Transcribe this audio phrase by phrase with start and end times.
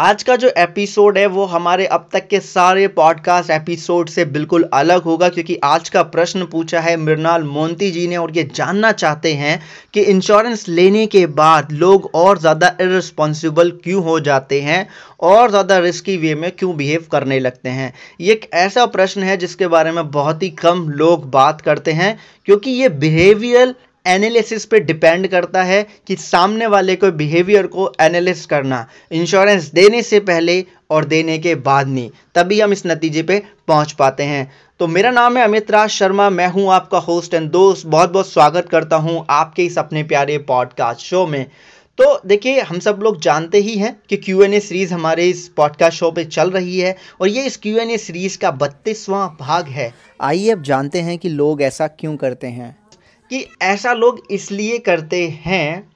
[0.00, 4.62] आज का जो एपिसोड है, वो हमारे अब तक के सारे पॉडकास्ट एपिसोड से बिल्कुल
[4.74, 8.92] अलग होगा, क्योंकि आज का प्रश्न पूछा है मृणाल मोंती जी ने, और ये जानना
[8.92, 9.60] चाहते हैं
[9.94, 14.86] कि इंश्योरेंस लेने के बाद लोग और ज़्यादा इरिस्पॉन्सिबल क्यों हो जाते हैं
[15.22, 17.92] और ज़्यादा रिस्की वे में क्यों बिहेव करने लगते हैं?
[18.20, 22.18] ये एक ऐसा प्रश्न है जिसके बारे में बहुत ही कम लोग बात करते हैं,
[22.44, 23.74] क्योंकि ये बिहेवियल
[24.06, 30.02] एनालिसिस पे डिपेंड करता है कि सामने वाले को बिहेवियर को एनालिस करना इंश्योरेंस देने
[30.02, 34.50] से पहले और देने के बाद नहीं, तभी हम इस नतीजे पे पहुँच पाते हैं।
[34.80, 38.28] तो मेरा नाम है अमित राज शर्मा, मैं हूँ आपका होस्ट एंड दोस्त। बहुत बहुत
[38.28, 41.44] स्वागत करता हूँ आपके इस अपने प्यारे पॉडकास्ट शो में।
[41.98, 45.46] तो देखिए, हम सब लोग जानते ही हैं कि क्यू एन ए सीरीज़ हमारे इस
[45.56, 49.26] पॉडकास्ट शो पे चल रही है और ये इस क्यू एन ए सीरीज़ का बत्तीसवां
[49.40, 52.76] भाग है। आइए अब जानते हैं कि लोग ऐसा क्यों करते हैं।
[53.30, 55.90] कि ऐसा लोग इसलिए करते हैं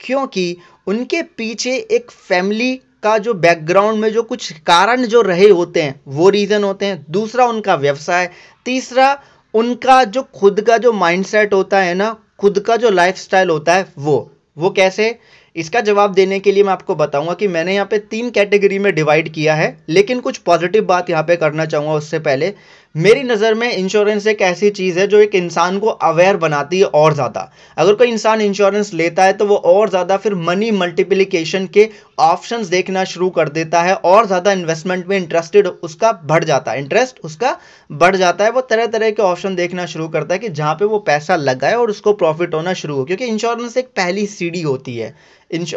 [0.00, 5.82] क्योंकि उनके पीछे एक फैमिली का जो बैकग्राउंड में जो कुछ कारण जो रहे होते
[5.82, 8.30] हैं, वो रीज़न होते हैं। दूसरा उनका व्यवसाय,
[8.64, 9.22] तीसरा
[9.54, 13.86] उनका जो खुद का जो माइंडसेट होता है ना, खुद का जो लाइफस्टाइल होता है,
[13.98, 15.18] वो। वो कैसे?
[15.56, 18.94] इसका जवाब देने के लिए मैं आपको बताऊँगा कि मैंने यहाँ पे तीन कैटेगरी में
[18.94, 22.54] डिवाइड किया है, लेकिन कुछ पॉजिटिव बात यहाँ पे करना चाहूँगा उससे पहले।
[22.94, 26.84] मेरी नज़र में इंश्योरेंस एक ऐसी चीज़ है जो एक इंसान को अवेयर बनाती है
[26.86, 27.40] और ज़्यादा।
[27.76, 31.88] अगर कोई इंसान इंश्योरेंस लेता है तो वो और ज़्यादा फिर मनी मल्टीप्लिकेशन के
[32.20, 36.78] ऑप्शंस देखना शुरू कर देता है और ज़्यादा इन्वेस्टमेंट में इंटरेस्टेड उसका बढ़ जाता है।
[36.78, 37.56] इंटरेस्ट उसका
[37.90, 40.84] बढ़ जाता है, वो तरह तरह के ऑप्शन देखना शुरू करता है कि जहाँ पे
[40.84, 44.96] वो पैसा लगाए और उसको प्रॉफिट होना शुरू हो। क्योंकि इंश्योरेंस एक पहली सीढ़ी होती
[44.96, 45.14] है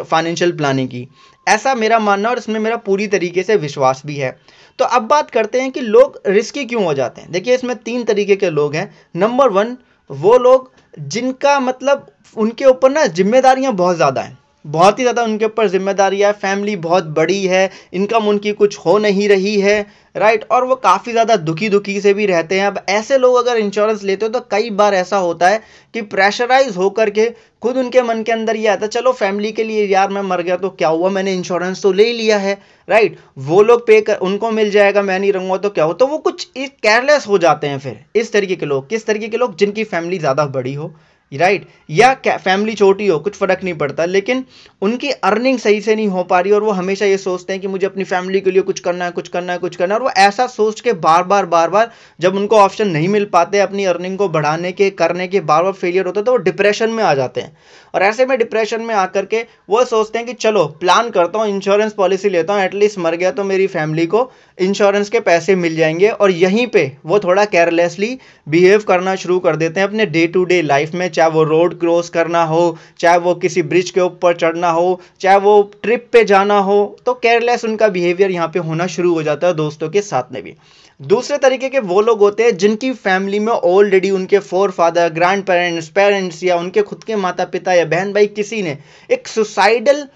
[0.00, 1.08] फाइनेंशियल प्लानिंग की।
[1.46, 4.30] ऐसा मेरा मानना और इसमें मेरा पूरी तरीके से विश्वास भी है।
[4.78, 7.30] तो अब बात करते हैं कि लोग रिस्की क्यों हो जाते हैं?
[7.32, 9.76] देखिए, इसमें तीन तरीके के लोग हैं। नंबर वन
[10.10, 15.44] वो लोग जिनका मतलब उनके ऊपर ना जिम्मेदारियाँ बहुत ज़्यादा हैं। बहुत ही ज़्यादा उनके
[15.44, 19.80] ऊपर ज़िम्मेदारी है फैमिली बहुत बड़ी है इनकम उनकी कुछ हो नहीं रही है
[20.16, 23.56] राइट और वो काफ़ी ज़्यादा दुखी दुखी से भी रहते हैं। अब ऐसे लोग अगर
[23.56, 25.60] इंश्योरेंस लेते हो तो कई बार ऐसा होता है
[25.94, 27.28] कि प्रेशराइज होकर के
[27.62, 30.42] खुद उनके मन के अंदर ये आता है, चलो फैमिली के लिए यार मैं मर
[30.42, 31.10] गया तो क्या हुआ?
[31.10, 32.58] मैंने इंश्योरेंस तो ले लिया है।
[32.88, 35.92] राइट वो लोग पे कर, उनको मिल जाएगा, मैं नहीं रहूँगा तो क्या हो?
[35.92, 39.36] तो वो कुछ केयरलेस हो जाते हैं फिर। इस तरीके के लोग, किस तरीके के
[39.36, 40.92] लोग जिनकी फैमिली ज़्यादा बड़ी हो।
[41.36, 44.44] राइट या फैमिली छोटी हो, कुछ फ़र्क नहीं पड़ता, लेकिन
[44.82, 47.68] उनकी अर्निंग सही से नहीं हो पा रही, और वो हमेशा ये सोचते हैं कि
[47.68, 50.04] मुझे अपनी फैमिली के लिए कुछ करना है, कुछ करना है, कुछ करना है, और
[50.04, 51.90] वो ऐसा सोच के बार बार बार बार
[52.20, 55.72] जब उनको ऑप्शन नहीं मिल पाते अपनी अर्निंग को बढ़ाने के, करने के बार बार
[55.72, 57.56] फेलियर होते तो वो डिप्रेशन में आ जाते हैं।
[57.94, 61.48] और ऐसे में डिप्रेशन में आकर के वो सोचते हैं कि चलो प्लान करता हूँ
[61.48, 65.76] इंश्योरेंस पॉलिसी लेता हूँ एटलीस्ट मर गया तो मेरी फैमिली को इंश्योरेंस के पैसे मिल
[65.76, 68.18] जाएँगे, और यहीं पर वो थोड़ा केयरलेसली
[68.48, 71.78] बिहेव करना शुरू कर देते हैं, अपने डे टू डे लाइफ में चाहे वो रोड
[71.80, 76.24] क्रॉस करना हो, चाहे वो किसी ब्रिज के ऊपर चढ़ना हो, चाहे वो ट्रिप पे
[76.24, 80.02] जाना हो तो केयरलेस उनका बिहेवियर यहाँ पे होना शुरू हो जाता है दोस्तों के
[80.02, 80.54] साथ में भी।
[81.00, 85.44] दूसरे तरीके के वो लोग होते हैं जिनकी फैमिली में ऑलरेडी उनके four father grand
[85.44, 88.76] parents parents या उनके खुद के माता पिता या बहन भाई किसी ने
[89.10, 90.06] एक सुसाइडल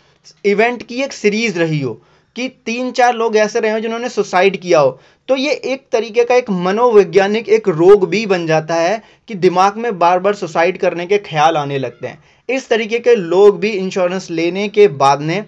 [0.45, 2.01] इवेंट की एक सीरीज़ रही हो।
[2.39, 4.91] कि तीन चार लोग ऐसे रहे हो जिन्होंने सुसाइड किया हो।
[5.29, 9.77] तो ये एक तरीके का एक मनोवैज्ञानिक एक रोग भी बन जाता है कि दिमाग
[9.77, 13.71] में बार बार सुसाइड करने के ख्याल आने लगते हैं। इस तरीके के लोग भी
[13.71, 15.45] इंश्योरेंस लेने के बाद में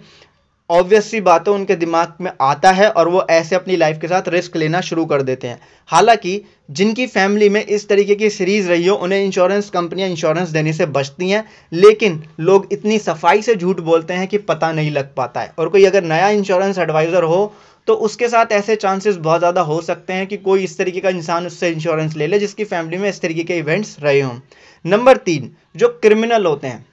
[0.71, 4.07] ऑब्वियस सी बात है उनके दिमाग में आता है और वो ऐसे अपनी लाइफ के
[4.07, 5.59] साथ रिस्क लेना शुरू कर देते हैं।
[5.89, 10.73] हालाँकि, जिनकी फैमिली में इस तरीके की सीरीज़ रही हो, उन्हें इंश्योरेंस कंपनियाँ इंश्योरेंस देने
[10.73, 11.43] से बचती हैं,
[11.73, 15.69] लेकिन लोग इतनी सफ़ाई से झूठ बोलते हैं कि पता नहीं लग पाता है। और
[15.69, 17.53] कोई अगर नया इंश्योरेंस एडवाइज़र हो
[17.87, 21.09] तो उसके साथ ऐसे चांसेस बहुत ज़्यादा हो सकते हैं कि कोई इस तरीके का
[21.09, 24.33] इंसान उससे इंश्योरेंस ले ले, जिसकी फैमिली में इस तरीके के इवेंट्स रहे हों।
[24.85, 26.85] नंबर तीन, जो क्रिमिनल होते हैं।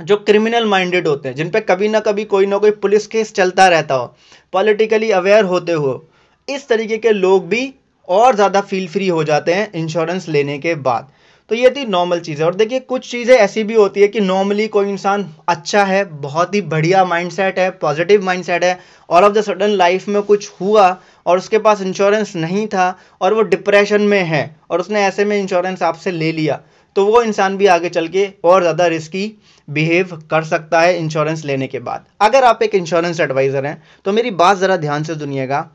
[0.00, 3.32] जो क्रिमिनल माइंडेड होते हैं जिन पे कभी ना कभी कोई ना कोई पुलिस केस
[3.32, 4.14] चलता रहता हो
[4.52, 6.04] पॉलिटिकली अवेयर होते हो,
[6.48, 7.72] इस तरीके के लोग भी
[8.08, 11.08] और ज़्यादा फील फ्री हो जाते हैं इंश्योरेंस लेने के बाद।
[11.50, 14.66] तो ये थी नॉर्मल चीज़ें, और देखिए कुछ चीज़ें ऐसी भी होती है कि नॉर्मली
[14.68, 18.78] कोई इंसान अच्छा है, बहुत ही बढ़िया माइंडसेट है पॉजिटिव माइंडसेट है,
[19.08, 20.96] और ऑफ़ द सडन लाइफ में कुछ हुआ
[21.26, 25.38] और उसके पास इंश्योरेंस नहीं था, और वो डिप्रेशन में है, और उसने ऐसे में
[25.40, 26.60] इंश्योरेंस आपसे ले लिया
[26.96, 29.26] तो वो इंसान भी आगे चल के और ज़्यादा रिस्की
[29.68, 34.12] बिहेव कर सकता है इंश्योरेंस लेने के बाद। अगर आप एक इंश्योरेंस एडवाइज़र हैं तो
[34.12, 35.68] मेरी बात ज़रा ध्यान से सुनिएगा।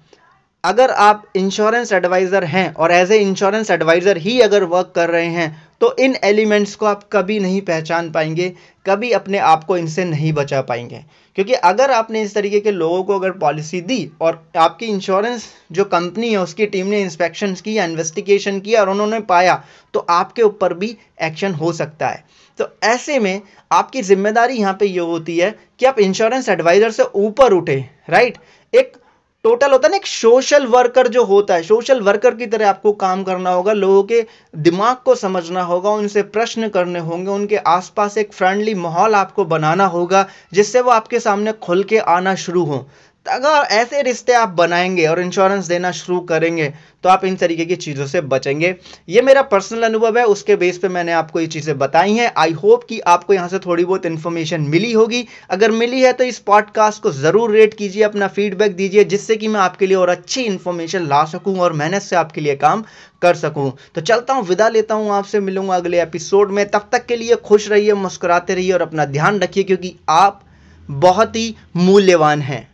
[0.64, 5.28] अगर आप इंश्योरेंस एडवाइज़र हैं और एज ए इंश्योरेंस एडवाइज़र ही अगर वर्क कर रहे
[5.28, 8.50] हैं तो इन एलिमेंट्स को आप कभी नहीं पहचान पाएँगे,
[8.86, 11.04] कभी अपने आप को इनसे नहीं बचा पाएँगे।
[11.38, 15.86] क्योंकि अगर आपने इस तरीके के लोगों को अगर पॉलिसी दी और आपकी इंश्योरेंस जो
[15.86, 19.64] कंपनी है, उसकी टीम ने इंस्पेक्शन किया इन्वेस्टिगेशन किया और उन्होंने पाया
[19.94, 22.24] तो आपके ऊपर भी एक्शन हो सकता है।
[22.60, 23.42] तो ऐसे में
[23.72, 28.38] आपकी ज़िम्मेदारी यहाँ पे ये होती है कि आप इंश्योरेंस एडवाइज़र से ऊपर उठे राइट
[28.74, 28.98] एक
[29.46, 32.92] टोटल होता है ना, एक सोशल वर्कर जो होता है सोशल वर्कर की तरह आपको
[32.94, 34.26] काम करना होगा, लोगों के
[34.56, 39.86] दिमाग को समझना होगा, उनसे प्रश्न करने होंगे, उनके आसपास एक फ्रेंडली माहौल आपको बनाना
[39.86, 42.88] होगा, जिससे वो आपके सामने खुल के आना शुरू हो।
[43.30, 46.74] अगर ऐसे रिश्ते आप बनाएँगे और इंश्योरेंस देना शुरू करेंगे
[47.04, 48.76] तो आप इन तरीके की चीज़ों से बचेंगे।
[49.10, 52.52] ये मेरा पर्सनल अनुभव है, उसके बेस पे मैंने आपको ये चीज़ें बताई हैं। आई
[52.54, 56.40] होप कि आपको यहाँ से थोड़ी बहुत इन्फॉर्मेशन मिली होगी। अगर मिली है तो इस
[56.40, 60.42] पॉडकास्ट को ज़रूर रेट कीजिए, अपना फीडबैक दीजिए, जिससे कि मैं आपके लिए और अच्छी
[60.42, 62.84] इन्फॉर्मेशन ला सकूँ और मेहनत से आपके लिए काम
[63.22, 67.06] कर सकूँ। तो चलता हूँ, विदा लेता हूँ आपसे, मिलूँगा अगले एपिसोड में। तब तक
[67.06, 70.42] के लिए खुश रहिए, मुस्कुराते रहिए और अपना ध्यान रखिए, क्योंकि आप
[70.90, 72.69] बहुत ही मूल्यवान हैं।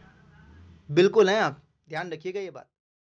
[0.90, 2.68] बिल्कुल हैं आप। ध्यान रखिएगा ये बात।